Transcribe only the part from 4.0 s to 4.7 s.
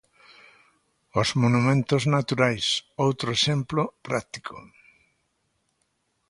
práctico.